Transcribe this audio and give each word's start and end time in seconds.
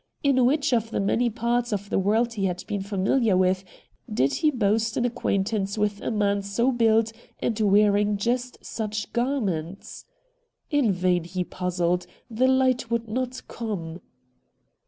In 0.23 0.47
which 0.47 0.73
of 0.73 0.89
the 0.89 0.99
many 0.99 1.29
parts 1.29 1.71
of 1.71 1.91
the 1.91 1.99
world 1.99 2.33
he 2.33 2.45
had 2.45 2.65
been 2.65 2.81
familiar 2.81 3.37
with 3.37 3.63
did 4.11 4.33
he 4.33 4.49
boast 4.49 4.97
an 4.97 5.05
acquaintance 5.05 5.77
with 5.77 6.01
a 6.01 6.09
man 6.09 6.41
so 6.41 6.71
built 6.71 7.11
and 7.39 7.59
wearing 7.59 8.17
just 8.17 8.65
such 8.65 9.13
garments? 9.13 10.05
In 10.71 10.91
vain 10.91 11.23
he 11.25 11.43
puzzled; 11.43 12.07
the 12.31 12.47
hght 12.47 12.89
would 12.89 13.07
not 13.07 13.43
come. 13.47 14.01